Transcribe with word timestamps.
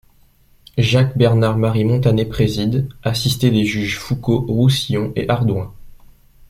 Jacques 0.79 1.15
Bernard 1.15 1.59
Marie 1.59 1.83
Montané 1.85 2.25
préside, 2.25 2.89
assisté 3.03 3.51
des 3.51 3.65
juges 3.65 3.99
Foucault, 3.99 4.47
Roussillon 4.49 5.13
et 5.15 5.29
Ardouin. 5.29 5.75